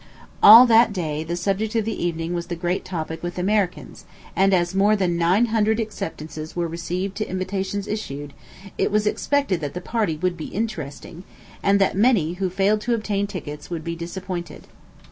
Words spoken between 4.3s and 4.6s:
and